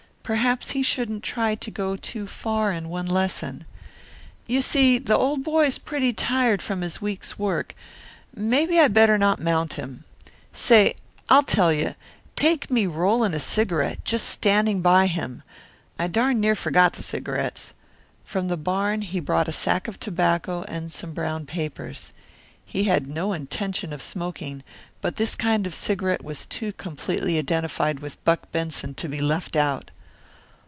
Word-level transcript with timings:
Perhaps 0.23 0.71
he 0.71 0.81
shouldn't 0.81 1.23
try 1.25 1.55
to 1.55 1.69
go 1.69 1.97
too 1.97 2.25
far 2.25 2.71
in 2.71 2.87
one 2.87 3.05
lesson. 3.05 3.65
"You 4.47 4.61
see, 4.61 4.97
the 4.97 5.17
old 5.17 5.43
boy's 5.43 5.77
pretty 5.77 6.13
tired 6.13 6.61
from 6.61 6.79
his 6.79 7.01
week's 7.01 7.37
work. 7.37 7.75
Maybe 8.33 8.79
I 8.79 8.87
better 8.87 9.17
not 9.17 9.41
mount 9.41 9.73
him. 9.73 10.05
Say, 10.53 10.95
I'll 11.27 11.43
tell 11.43 11.73
you, 11.73 11.95
take 12.37 12.71
me 12.71 12.87
rolling 12.87 13.33
a 13.33 13.41
cigarette, 13.41 14.05
just 14.05 14.25
standing 14.29 14.79
by 14.79 15.07
him. 15.07 15.43
I 15.99 16.07
darned 16.07 16.39
near 16.39 16.55
forgot 16.55 16.93
the 16.93 17.03
cigarettes." 17.03 17.73
From 18.23 18.47
the 18.47 18.55
barn 18.55 19.01
he 19.01 19.19
brought 19.19 19.49
a 19.49 19.51
sack 19.51 19.89
of 19.89 19.99
tobacco 19.99 20.63
and 20.69 20.93
some 20.93 21.11
brown 21.11 21.45
papers. 21.45 22.13
He 22.65 22.85
had 22.85 23.05
no 23.05 23.33
intention 23.33 23.91
of 23.91 24.01
smoking, 24.01 24.63
but 25.01 25.17
this 25.17 25.35
kind 25.35 25.67
of 25.67 25.75
cigarette 25.75 26.23
was 26.23 26.45
too 26.45 26.71
completely 26.71 27.37
identified 27.37 27.99
with 27.99 28.23
Buck 28.23 28.49
Benson 28.53 28.93
to 28.93 29.09
be 29.09 29.19
left 29.19 29.57
out. 29.57 29.91